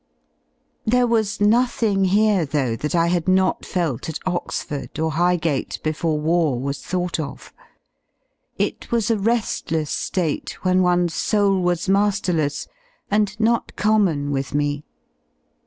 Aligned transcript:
1 0.85 0.91
There 0.97 1.05
was 1.05 1.39
nothing 1.39 2.05
here 2.05 2.43
though 2.43 2.75
that 2.75 2.95
I 2.95 3.05
had 3.05 3.27
not 3.27 3.63
felt 3.63 4.09
at 4.09 4.17
Oxford 4.25 4.97
or 4.97 5.11
Highgate 5.11 5.79
before 5.83 6.19
war 6.19 6.59
was 6.59 6.81
thought 6.81 7.19
of; 7.19 7.53
it 8.57 8.91
was 8.91 9.11
a 9.11 9.15
re^less 9.15 9.63
^te, 9.63 10.53
when 10.63 10.81
one's 10.81 11.13
soul 11.13 11.61
was 11.61 11.85
ma^erless, 11.87 12.65
and 13.11 13.39
not 13.39 13.75
common 13.75 14.31
with 14.31 14.55
me. 14.55 14.83